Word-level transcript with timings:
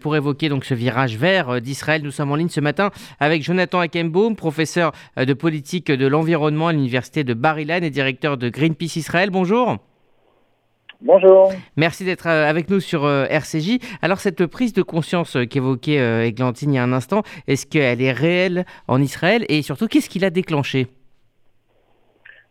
Pour 0.00 0.14
évoquer 0.14 0.48
donc 0.48 0.64
ce 0.64 0.74
virage 0.74 1.16
vert 1.16 1.48
euh, 1.48 1.60
d'Israël, 1.60 2.02
nous 2.04 2.12
sommes 2.12 2.30
en 2.30 2.36
ligne 2.36 2.48
ce 2.48 2.60
matin 2.60 2.92
avec 3.18 3.42
Jonathan 3.42 3.80
Akembaum, 3.80 4.36
professeur 4.36 4.92
euh, 5.18 5.24
de 5.24 5.34
politique 5.34 5.90
de 5.90 6.06
l'environnement 6.06 6.68
à 6.68 6.72
l'université 6.72 7.24
de 7.24 7.34
Bar-Ilan 7.34 7.82
et 7.82 7.90
directeur 7.90 8.36
de 8.36 8.48
Greenpeace 8.48 8.94
Israël. 8.94 9.30
Bonjour. 9.30 9.78
Bonjour. 11.00 11.52
Merci 11.76 12.04
d'être 12.04 12.28
euh, 12.28 12.48
avec 12.48 12.70
nous 12.70 12.78
sur 12.78 13.08
RCJ. 13.08 13.80
Alors 14.00 14.20
cette 14.20 14.46
prise 14.46 14.72
de 14.72 14.82
conscience 14.82 15.36
qu'évoquait 15.50 16.28
Églantine 16.28 16.74
il 16.74 16.76
y 16.76 16.78
a 16.78 16.84
un 16.84 16.92
instant, 16.92 17.24
est-ce 17.48 17.66
qu'elle 17.66 18.00
est 18.00 18.12
réelle 18.12 18.66
en 18.86 19.02
Israël? 19.02 19.44
Et 19.48 19.62
surtout 19.62 19.88
qu'est-ce 19.88 20.08
qui 20.08 20.20
l'a 20.20 20.30
déclenchée? 20.30 20.86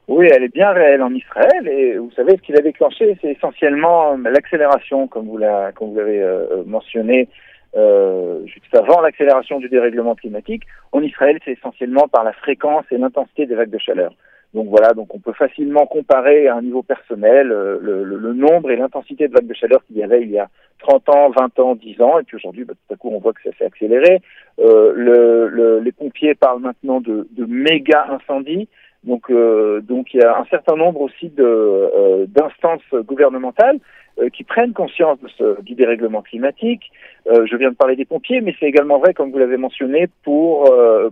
Oui, 0.08 0.28
elle 0.32 0.44
est 0.44 0.54
bien 0.54 0.72
réelle 0.72 1.02
en 1.02 1.14
Israël 1.14 1.68
et 1.68 1.98
vous 1.98 2.12
savez 2.12 2.38
ce 2.38 2.42
qui 2.42 2.54
l'a 2.54 2.62
déclenché, 2.62 3.18
c'est 3.22 3.32
essentiellement 3.32 4.16
l'accélération, 4.16 5.08
comme 5.08 5.28
vous 5.28 5.38
l'avez 5.38 6.22
euh, 6.22 6.64
mentionné 6.66 7.28
euh, 7.76 8.46
juste 8.46 8.74
avant 8.74 9.02
l'accélération 9.02 9.60
du 9.60 9.68
dérèglement 9.68 10.16
climatique. 10.16 10.64
En 10.94 11.02
Israël, 11.02 11.38
c'est 11.44 11.52
essentiellement 11.52 12.08
par 12.08 12.24
la 12.24 12.32
fréquence 12.32 12.86
et 12.90 12.98
l'intensité 12.98 13.46
des 13.46 13.56
vagues 13.56 13.70
de 13.70 13.78
chaleur. 13.78 14.14
Donc 14.54 14.68
voilà, 14.70 14.94
donc 14.94 15.14
on 15.14 15.20
peut 15.20 15.34
facilement 15.34 15.86
comparer 15.86 16.48
à 16.48 16.56
un 16.56 16.62
niveau 16.62 16.82
personnel 16.82 17.52
euh, 17.52 17.78
le, 17.82 18.04
le, 18.06 18.34
nombre 18.34 18.72
et 18.72 18.78
l'intensité 18.78 19.28
de 19.28 19.34
vagues 19.34 19.48
de 19.48 19.54
chaleur 19.54 19.84
qu'il 19.86 19.98
y 19.98 20.04
avait 20.04 20.22
il 20.22 20.32
y 20.32 20.40
a 20.40 20.48
30 20.80 21.10
ans, 21.10 21.30
20 21.32 21.60
ans, 21.60 21.76
10 21.76 22.02
ans, 22.02 22.20
et 22.20 22.24
puis 22.24 22.38
aujourd'hui, 22.38 22.64
bah, 22.64 22.74
tout 22.74 22.94
à 22.94 22.98
coup, 22.98 23.10
on 23.14 23.20
voit 23.20 23.34
que 23.34 23.42
ça 23.44 23.50
s'est 23.58 23.66
accéléré. 23.66 24.22
Euh, 24.60 24.94
le, 24.96 25.80
les 25.80 25.92
pompiers 25.92 26.34
parlent 26.34 26.62
maintenant 26.62 27.02
de, 27.02 27.28
de 27.32 27.46
méga 27.46 28.08
incendies. 28.10 28.70
Donc, 29.08 29.30
euh, 29.30 29.80
donc 29.82 30.14
il 30.14 30.20
y 30.20 30.24
a 30.24 30.38
un 30.38 30.46
certain 30.46 30.76
nombre 30.76 31.00
aussi 31.00 31.30
de, 31.30 31.44
euh, 31.44 32.26
d'instances 32.28 32.84
gouvernementales 33.06 33.80
euh, 34.20 34.30
qui 34.30 34.44
prennent 34.44 34.74
conscience 34.74 35.18
de 35.22 35.30
ce, 35.30 35.62
du 35.62 35.76
dérèglement 35.76 36.22
climatique. 36.22 36.92
je 37.26 37.56
viens 37.56 37.72
de 37.72 37.76
parler 37.76 37.96
des 37.96 38.06
pompiers, 38.06 38.42
mais 38.42 38.54
c'est 38.60 38.68
également 38.68 39.00
vrai, 39.00 39.14
comme 39.14 39.32
vous 39.32 39.38
l'avez 39.38 39.58
mentionné, 39.58 40.08
pour 40.24 40.50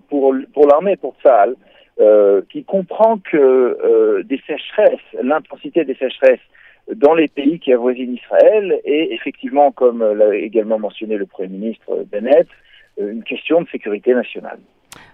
pour 0.10 0.36
pour 0.54 0.68
l'armée, 0.68 0.98
pour 0.98 1.16
Tsahal, 1.22 1.56
qui 2.52 2.64
comprend 2.64 3.18
que 3.32 4.22
des 4.24 4.42
sécheresses, 4.48 5.10
l'intensité 5.22 5.84
des 5.86 5.96
sécheresses 5.96 6.48
dans 6.94 7.14
les 7.14 7.28
pays 7.28 7.60
qui 7.60 7.74
avoisinent 7.74 8.16
Israël 8.16 8.80
est 8.86 9.08
effectivement, 9.12 9.72
comme 9.72 10.00
l'a 10.20 10.36
également 10.36 10.80
mentionné 10.80 11.18
le 11.18 11.26
Premier 11.26 11.50
ministre 11.50 11.90
Bennett, 12.12 12.48
une 12.98 13.24
question 13.24 13.62
de 13.62 13.68
sécurité 13.70 14.14
nationale. 14.14 14.60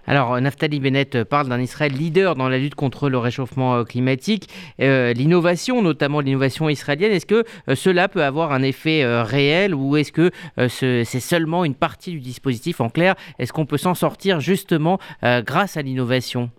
Alors, 0.06 0.40
Naftali 0.40 0.80
Bennett 0.80 1.24
parle 1.24 1.48
d'un 1.48 1.60
Israël 1.60 1.92
leader 1.92 2.34
dans 2.34 2.48
la 2.48 2.58
lutte 2.58 2.74
contre 2.74 3.08
le 3.08 3.18
réchauffement 3.18 3.76
euh, 3.76 3.84
climatique, 3.84 4.48
euh, 4.80 5.12
l'innovation, 5.12 5.82
notamment 5.82 6.20
l'innovation 6.20 6.68
israélienne. 6.68 7.12
Est-ce 7.12 7.26
que 7.26 7.44
euh, 7.68 7.74
cela 7.74 8.08
peut 8.08 8.22
avoir 8.22 8.52
un 8.52 8.62
effet 8.62 9.04
réel 9.22 9.74
ou 9.74 9.96
est-ce 9.96 10.12
que 10.12 10.30
c'est 10.68 11.04
seulement 11.04 11.64
une 11.64 11.74
partie 11.74 12.12
du 12.12 12.20
dispositif 12.20 12.80
En 12.80 12.88
clair, 12.88 13.14
est-ce 13.38 13.52
qu'on 13.52 13.66
peut 13.66 13.76
s'en 13.76 13.94
sortir 13.94 14.40
justement 14.40 14.98
grâce 15.22 15.76
à 15.76 15.82
l'innovation 15.82 16.50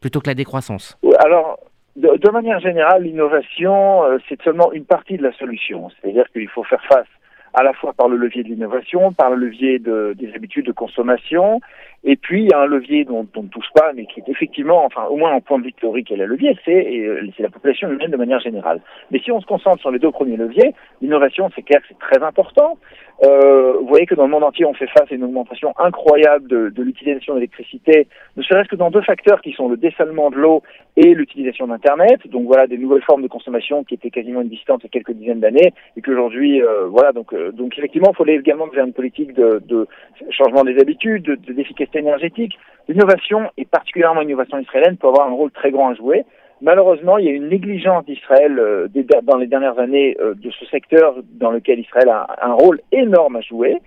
plutôt 0.00 0.20
que 0.20 0.28
la 0.28 0.34
décroissance? 0.34 0.98
Alors, 1.24 1.58
de 1.96 2.30
manière 2.30 2.60
générale, 2.60 3.02
l'innovation, 3.02 4.02
c'est 4.28 4.40
seulement 4.42 4.72
une 4.72 4.84
partie 4.84 5.16
de 5.16 5.22
la 5.22 5.32
solution. 5.32 5.90
C'est-à-dire 5.90 6.24
qu'il 6.32 6.48
faut 6.48 6.64
faire 6.64 6.82
face 6.88 7.06
à 7.54 7.62
la 7.62 7.72
fois 7.72 7.92
par 7.92 8.08
le 8.08 8.16
levier 8.16 8.42
de 8.42 8.48
l'innovation, 8.48 9.12
par 9.12 9.30
le 9.30 9.36
levier 9.36 9.78
de, 9.78 10.14
des 10.18 10.32
habitudes 10.34 10.66
de 10.66 10.72
consommation, 10.72 11.60
et 12.04 12.16
puis 12.16 12.42
il 12.42 12.48
y 12.50 12.52
a 12.52 12.60
un 12.60 12.66
levier 12.66 13.04
dont, 13.04 13.26
on 13.36 13.42
ne 13.42 13.48
touche 13.48 13.70
pas, 13.74 13.92
mais 13.94 14.06
qui 14.06 14.20
est 14.20 14.28
effectivement, 14.28 14.84
enfin 14.84 15.04
au 15.04 15.16
moins 15.16 15.32
en 15.32 15.40
point 15.40 15.58
de 15.58 15.64
vue 15.64 15.72
théorique, 15.72 16.10
elle 16.10 16.22
a 16.22 16.26
levier, 16.26 16.58
euh, 16.68 17.26
c'est 17.36 17.42
la 17.42 17.48
population 17.48 17.90
humaine 17.90 18.10
de 18.10 18.16
manière 18.16 18.40
générale. 18.40 18.80
Mais 19.10 19.20
si 19.20 19.30
on 19.30 19.40
se 19.40 19.46
concentre 19.46 19.80
sur 19.80 19.90
les 19.90 20.00
deux 20.00 20.10
premiers 20.10 20.36
leviers, 20.36 20.74
l'innovation, 21.00 21.48
c'est 21.54 21.62
clair, 21.62 21.80
c'est 21.88 21.98
très 21.98 22.22
important. 22.22 22.78
Euh, 23.24 23.74
vous 23.78 23.86
voyez 23.86 24.06
que 24.06 24.16
dans 24.16 24.24
le 24.24 24.30
monde 24.30 24.42
entier, 24.42 24.64
on 24.64 24.74
fait 24.74 24.88
face 24.88 25.10
à 25.10 25.14
une 25.14 25.22
augmentation 25.22 25.72
incroyable 25.78 26.48
de, 26.48 26.70
de 26.70 26.82
l'utilisation 26.82 27.34
d'électricité, 27.34 28.08
ne 28.36 28.42
serait-ce 28.42 28.68
que 28.68 28.74
dans 28.74 28.90
deux 28.90 29.02
facteurs 29.02 29.40
qui 29.40 29.52
sont 29.52 29.68
le 29.68 29.76
dessalement 29.76 30.30
de 30.30 30.36
l'eau 30.36 30.62
et 30.96 31.14
l'utilisation 31.14 31.68
d'Internet. 31.68 32.26
Donc 32.26 32.46
voilà, 32.46 32.66
des 32.66 32.78
nouvelles 32.78 33.02
formes 33.02 33.22
de 33.22 33.28
consommation 33.28 33.84
qui 33.84 33.94
étaient 33.94 34.10
quasiment 34.10 34.42
inexistantes 34.42 34.80
il 34.82 34.86
y 34.86 34.88
a 34.88 34.90
quelques 34.90 35.12
dizaines 35.12 35.40
d'années 35.40 35.72
et 35.96 36.02
qu'aujourd'hui, 36.02 36.60
euh, 36.62 36.86
voilà, 36.88 37.12
donc, 37.12 37.32
euh, 37.32 37.52
donc 37.52 37.78
effectivement, 37.78 38.10
il 38.12 38.16
faut 38.16 38.24
aller 38.24 38.34
également 38.34 38.66
vers 38.66 38.84
une 38.84 38.92
politique 38.92 39.34
de, 39.34 39.62
de 39.66 39.86
changement 40.30 40.64
des 40.64 40.78
habitudes, 40.80 41.38
d'efficacité 41.46 41.91
énergétique. 41.96 42.58
L'innovation, 42.88 43.50
et 43.56 43.64
particulièrement 43.64 44.20
l'innovation 44.20 44.58
israélienne, 44.58 44.96
peut 44.96 45.08
avoir 45.08 45.28
un 45.28 45.32
rôle 45.32 45.50
très 45.50 45.70
grand 45.70 45.90
à 45.90 45.94
jouer. 45.94 46.24
Malheureusement, 46.62 47.18
il 47.18 47.24
y 47.26 47.28
a 47.28 47.32
une 47.32 47.48
négligence 47.48 48.04
d'Israël 48.04 48.56
euh, 48.56 48.86
dans 49.24 49.36
les 49.36 49.48
dernières 49.48 49.80
années 49.80 50.16
euh, 50.20 50.34
de 50.34 50.48
ce 50.52 50.64
secteur 50.66 51.16
dans 51.32 51.50
lequel 51.50 51.80
Israël 51.80 52.08
a 52.08 52.36
un 52.40 52.52
rôle 52.52 52.80
énorme 52.92 53.34
à 53.34 53.40
jouer. 53.40 53.78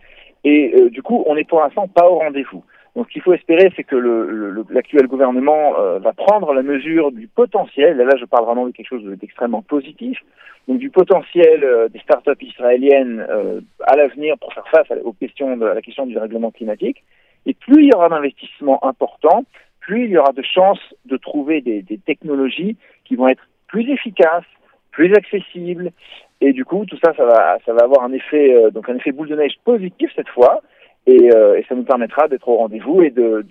Et 0.44 0.74
euh, 0.76 0.90
du 0.90 1.02
coup, 1.02 1.24
on 1.26 1.36
n'est 1.36 1.46
pour 1.46 1.62
l'instant 1.62 1.88
pas 1.88 2.10
au 2.10 2.16
rendez-vous. 2.20 2.66
Donc, 2.98 3.08
ce 3.08 3.14
qu'il 3.14 3.22
faut 3.22 3.34
espérer, 3.34 3.72
c'est 3.78 3.86
que 3.86 3.96
l'actuel 4.70 5.08
gouvernement 5.08 5.74
va 6.00 6.14
prendre 6.14 6.54
la 6.54 6.62
mesure 6.62 7.12
du 7.12 7.28
potentiel. 7.28 8.00
Et 8.00 8.06
là, 8.06 8.16
je 8.18 8.24
parle 8.24 8.46
vraiment 8.46 8.66
de 8.68 8.72
quelque 8.72 8.88
chose 8.88 9.04
d'extrêmement 9.20 9.62
positif. 9.62 10.18
Donc, 10.70 10.78
du 10.78 10.90
potentiel 10.90 11.90
des 11.92 12.00
startups 12.00 12.42
israéliennes 12.42 13.28
à 13.86 13.98
l'avenir 13.98 14.38
pour 14.40 14.54
faire 14.54 14.66
face 14.70 14.88
aux 15.04 15.12
questions 15.12 15.58
de, 15.58 15.66
à 15.66 15.74
la 15.74 15.82
question 15.82 16.06
du 16.06 16.18
règlement 16.18 16.52
climatique. 16.52 17.04
Et 17.46 17.54
plus 17.54 17.84
il 17.84 17.90
y 17.90 17.96
aura 17.96 18.10
d'investissements 18.10 18.84
importants, 18.86 19.46
plus 19.80 20.06
il 20.06 20.12
y 20.12 20.18
aura 20.18 20.32
de 20.32 20.42
chances 20.42 20.80
de 21.06 21.18
trouver 21.18 21.62
des, 21.62 21.84
technologies 22.06 22.78
qui 23.04 23.16
vont 23.16 23.28
être 23.28 23.48
plus 23.68 23.90
efficaces, 23.92 24.46
plus 24.92 25.14
accessibles, 25.14 25.92
et 26.42 26.54
du 26.54 26.66
coup 26.66 26.86
tout 26.86 26.98
ça, 27.04 27.14
ça 27.16 27.26
va, 27.26 27.58
avoir 27.84 28.04
un 28.04 28.14
effet, 28.14 28.54
euh, 28.54 28.72
donc 28.72 28.90
un 28.90 28.96
effet 28.96 29.12
boule 29.12 29.30
de 29.30 29.36
neige 29.36 29.56
positif 29.64 30.12
cette 30.16 30.30
fois, 30.30 30.62
et, 31.08 31.32
euh, 31.36 31.62
ça 31.70 31.76
nous 31.76 31.84
permettra 31.84 32.28
d'être 32.28 32.48
au 32.48 32.58
rendez-vous 32.58 33.04
et 33.04 33.12
de, 33.12 33.46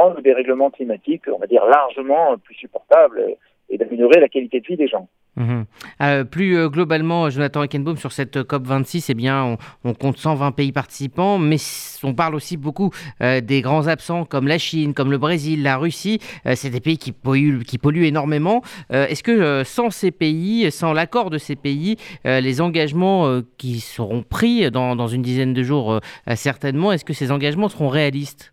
rendre 0.00 0.20
des 0.22 0.32
règlements 0.32 0.70
climatiques, 0.70 1.24
on 1.32 1.38
va 1.38 1.46
dire 1.46 1.64
largement 1.66 2.36
plus 2.38 2.54
supportables 2.54 3.22
et 3.68 3.76
d'améliorer 3.76 4.20
la 4.20 4.28
qualité 4.28 4.60
de 4.60 4.66
vie 4.66 4.76
des 4.76 4.88
gens. 4.88 5.08
Mhm. 5.36 5.64
Euh, 6.02 6.24
plus 6.24 6.56
euh, 6.56 6.68
globalement, 6.68 7.30
Jonathan 7.30 7.62
Eckenbaum, 7.62 7.96
sur 7.96 8.12
cette 8.12 8.36
COP26, 8.36 9.06
eh 9.08 9.14
bien, 9.14 9.56
on, 9.84 9.94
compte 9.94 10.18
120 10.18 10.52
pays 10.52 10.72
participants, 10.72 11.38
mais 11.38 11.56
on 12.02 12.14
parle 12.14 12.34
aussi 12.34 12.56
beaucoup 12.56 12.90
euh, 13.22 13.40
des 13.40 13.60
grands 13.60 13.86
absents 13.86 14.24
comme 14.24 14.48
la 14.48 14.58
Chine, 14.58 14.92
comme 14.92 15.10
le 15.10 15.18
Brésil, 15.18 15.62
la 15.62 15.76
Russie. 15.76 16.18
c'est 16.54 16.70
des 16.70 16.80
pays 16.80 16.98
qui 16.98 17.12
polluent, 17.12 17.64
qui 17.64 17.78
polluent 17.78 18.04
énormément. 18.04 18.62
Est-ce 18.90 19.22
que 19.22 19.62
sans 19.64 19.90
ces 19.90 20.10
pays, 20.10 20.70
sans 20.70 20.92
l'accord 20.92 21.30
de 21.30 21.38
ces 21.38 21.56
pays, 21.56 21.96
les 22.24 22.60
engagements 22.60 23.40
qui 23.58 23.80
seront 23.80 24.22
pris 24.22 24.70
dans, 24.70 24.96
dans, 24.96 25.08
une 25.08 25.22
dizaine 25.22 25.52
de 25.52 25.62
jours, 25.62 26.00
certainement, 26.34 26.92
est-ce 26.92 27.04
que 27.04 27.12
ces 27.12 27.30
engagements 27.30 27.68
seront 27.68 27.88
réalistes? 27.88 28.52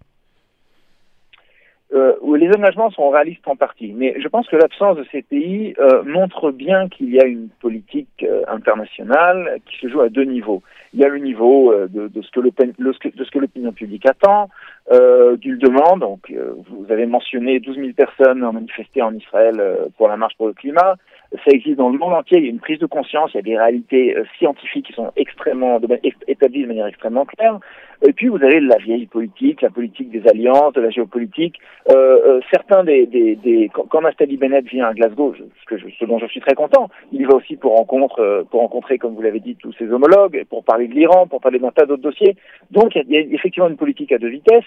Euh, 1.93 2.13
les 2.35 2.49
engagements 2.49 2.89
sont 2.91 3.09
réalistes 3.09 3.47
en 3.47 3.55
partie, 3.55 3.93
mais 3.95 4.15
je 4.19 4.27
pense 4.27 4.47
que 4.47 4.57
l'absence 4.57 4.97
de 4.97 5.05
ces 5.11 5.21
pays 5.21 5.73
euh, 5.79 6.03
montre 6.03 6.51
bien 6.51 6.89
qu'il 6.89 7.09
y 7.13 7.19
a 7.19 7.25
une 7.25 7.47
politique 7.61 8.23
euh, 8.23 8.41
internationale 8.49 9.59
qui 9.65 9.77
se 9.77 9.87
joue 9.87 10.01
à 10.01 10.09
deux 10.09 10.25
niveaux. 10.25 10.61
Il 10.93 10.99
y 10.99 11.05
a 11.05 11.07
le 11.07 11.19
niveau 11.19 11.71
euh, 11.71 11.87
de, 11.87 12.07
de, 12.09 12.21
ce 12.21 12.29
que 12.31 13.39
l'opinion 13.39 13.71
publique 13.71 14.05
attend, 14.05 14.49
euh, 14.91 15.37
qu'il 15.37 15.57
demande. 15.57 16.01
Donc, 16.01 16.33
vous 16.69 16.91
avez 16.91 17.05
mentionné 17.05 17.59
12 17.59 17.75
000 17.75 17.89
personnes 17.95 18.43
ont 18.43 18.53
manifesté 18.53 19.01
en 19.01 19.13
Israël 19.13 19.61
pour 19.97 20.07
la 20.07 20.17
marche 20.17 20.35
pour 20.37 20.47
le 20.47 20.53
climat. 20.53 20.95
Ça 21.31 21.51
existe 21.51 21.77
dans 21.77 21.89
le 21.89 21.97
monde 21.97 22.13
entier. 22.13 22.37
Il 22.37 22.43
y 22.43 22.47
a 22.47 22.51
une 22.51 22.59
prise 22.59 22.79
de 22.79 22.85
conscience. 22.85 23.31
Il 23.33 23.37
y 23.37 23.39
a 23.39 23.43
des 23.43 23.57
réalités 23.57 24.15
scientifiques 24.37 24.87
qui 24.87 24.93
sont 24.93 25.11
extrêmement 25.15 25.79
établies 26.27 26.63
de 26.63 26.67
manière 26.67 26.87
extrêmement 26.87 27.25
claire. 27.25 27.59
Et 28.05 28.13
puis 28.13 28.27
vous 28.27 28.41
avez 28.43 28.59
la 28.59 28.77
vieille 28.77 29.07
politique, 29.07 29.61
la 29.61 29.69
politique 29.69 30.11
des 30.11 30.27
alliances, 30.27 30.73
de 30.73 30.81
la 30.81 30.89
géopolitique. 30.89 31.59
Euh, 31.89 32.19
euh, 32.25 32.39
certains 32.51 32.83
des, 32.83 33.05
des, 33.05 33.35
des 33.35 33.69
quand, 33.73 33.85
quand 33.89 34.01
Bennett 34.01 34.65
vient 34.65 34.87
à 34.87 34.93
Glasgow, 34.93 35.33
ce, 35.35 35.65
que 35.65 35.77
je, 35.77 35.85
ce 35.97 36.03
dont 36.03 36.19
je 36.19 36.25
suis 36.27 36.41
très 36.41 36.53
content, 36.53 36.89
il 37.13 37.25
va 37.25 37.35
aussi 37.35 37.55
pour 37.55 37.77
rencontre, 37.77 38.19
euh, 38.19 38.43
pour 38.43 38.59
rencontrer, 38.59 38.97
comme 38.97 39.15
vous 39.15 39.21
l'avez 39.21 39.39
dit, 39.39 39.55
tous 39.55 39.71
ses 39.73 39.89
homologues, 39.89 40.43
pour 40.49 40.65
parler 40.65 40.87
de 40.89 40.93
l'Iran, 40.93 41.27
pour 41.27 41.39
parler 41.39 41.59
d'un 41.59 41.71
tas 41.71 41.85
d'autres 41.85 42.03
dossiers. 42.03 42.35
Donc 42.71 42.95
il 42.95 43.09
y, 43.09 43.17
a, 43.17 43.21
effectivement 43.21 43.69
une 43.69 43.77
politique 43.77 44.11
à 44.11 44.17
deux 44.17 44.27
vitesses. 44.27 44.65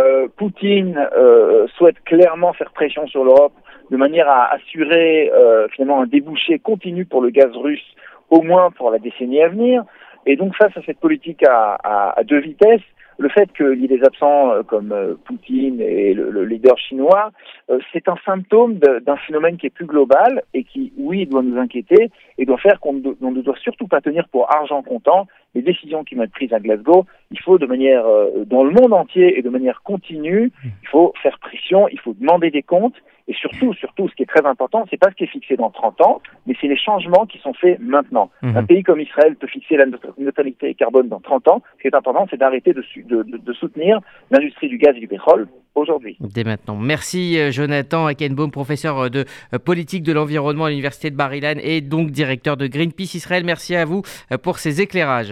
Euh, 0.00 0.28
Poutine 0.34 0.96
euh, 1.14 1.66
souhaite 1.76 2.02
clairement 2.04 2.54
faire 2.54 2.70
pression 2.72 3.06
sur 3.06 3.22
l'Europe 3.24 3.52
de 3.90 3.96
manière 3.98 4.26
à 4.26 4.54
assurer 4.54 5.30
finalement 5.72 6.00
un 6.00 6.06
débouché 6.06 6.58
continu 6.58 7.04
pour 7.04 7.20
le 7.20 7.28
gaz 7.28 7.54
russe, 7.54 7.84
au 8.30 8.40
moins 8.40 8.70
pour 8.70 8.90
la 8.90 8.98
décennie 8.98 9.42
à 9.42 9.48
venir. 9.48 9.84
Et 10.24 10.36
donc 10.36 10.56
face 10.56 10.74
à 10.78 10.80
cette 10.86 10.98
politique 10.98 11.42
à, 11.46 11.74
à, 11.74 12.18
à 12.18 12.24
deux 12.24 12.38
vitesses, 12.38 12.80
le 13.22 13.28
fait 13.28 13.50
qu'il 13.52 13.80
y 13.80 13.84
ait 13.84 13.96
des 13.96 14.04
absents 14.04 14.50
euh, 14.50 14.62
comme 14.62 14.92
euh, 14.92 15.14
Poutine 15.24 15.80
et 15.80 16.12
le, 16.12 16.44
leader 16.44 16.76
chinois, 16.76 17.30
euh, 17.70 17.78
c'est 17.92 18.08
un 18.08 18.16
symptôme 18.26 18.74
d'un 18.78 19.16
phénomène 19.16 19.56
qui 19.56 19.66
est 19.66 19.70
plus 19.70 19.86
global 19.86 20.42
et 20.52 20.64
qui, 20.64 20.92
oui, 20.98 21.26
doit 21.26 21.42
nous 21.42 21.58
inquiéter 21.58 22.10
et 22.36 22.44
doit 22.44 22.58
faire 22.58 22.80
qu'on 22.80 22.94
ne 22.94 23.42
doit 23.42 23.56
surtout 23.62 23.86
pas 23.86 24.00
tenir 24.00 24.28
pour 24.28 24.52
argent 24.52 24.82
comptant 24.82 25.26
les 25.54 25.62
décisions 25.62 26.04
qui 26.04 26.14
vont 26.14 26.22
être 26.22 26.32
prises 26.32 26.52
à 26.52 26.60
Glasgow. 26.60 27.04
Il 27.30 27.40
faut 27.40 27.58
de 27.58 27.66
manière, 27.66 28.04
dans 28.46 28.64
le 28.64 28.70
monde 28.70 28.92
entier 28.92 29.38
et 29.38 29.42
de 29.42 29.50
manière 29.50 29.82
continue, 29.82 30.50
il 30.64 30.88
faut 30.88 31.12
faire 31.22 31.38
pression, 31.38 31.88
il 31.88 31.98
faut 32.00 32.14
demander 32.14 32.50
des 32.50 32.62
comptes 32.62 32.96
Et 33.28 33.34
surtout, 33.34 33.72
surtout, 33.74 34.08
ce 34.08 34.14
qui 34.14 34.24
est 34.24 34.26
très 34.26 34.44
important, 34.44 34.84
c'est 34.90 34.98
pas 34.98 35.10
ce 35.10 35.14
qui 35.14 35.24
est 35.24 35.28
fixé 35.28 35.56
dans 35.56 35.70
30 35.70 36.00
ans, 36.00 36.20
mais 36.46 36.54
c'est 36.60 36.66
les 36.66 36.76
changements 36.76 37.24
qui 37.26 37.38
sont 37.38 37.54
faits 37.54 37.78
maintenant. 37.80 38.30
Mhm. 38.42 38.56
Un 38.56 38.64
pays 38.64 38.82
comme 38.82 39.00
Israël 39.00 39.36
peut 39.36 39.46
fixer 39.46 39.76
la 39.76 39.86
neutralité 40.18 40.74
carbone 40.74 41.08
dans 41.08 41.20
30 41.20 41.48
ans. 41.48 41.62
Ce 41.76 41.82
qui 41.82 41.88
est 41.88 41.94
important, 41.94 42.26
c'est 42.30 42.36
d'arrêter 42.36 42.72
de, 42.72 42.84
de, 43.06 43.22
de, 43.22 43.52
soutenir 43.52 44.00
l'industrie 44.30 44.68
du 44.68 44.78
gaz 44.78 44.96
et 44.96 45.00
du 45.00 45.08
pétrole 45.08 45.46
aujourd'hui. 45.74 46.16
Dès 46.20 46.44
maintenant. 46.44 46.76
Merci 46.76 47.38
euh, 47.38 47.50
Jonathan 47.50 48.06
Akenbaum, 48.06 48.50
professeur 48.50 48.98
euh, 48.98 49.08
de 49.08 49.24
euh, 49.54 49.58
politique 49.58 50.02
de 50.02 50.12
l'environnement 50.12 50.64
à 50.64 50.70
l'Université 50.70 51.10
de 51.10 51.16
Bar-Ilan 51.16 51.54
et 51.62 51.80
donc 51.80 52.10
directeur 52.10 52.56
de 52.56 52.66
Greenpeace 52.66 53.14
Israël. 53.14 53.44
Merci 53.44 53.76
à 53.76 53.84
vous 53.84 54.02
pour 54.42 54.58
ces 54.58 54.80
éclairages. 54.80 55.30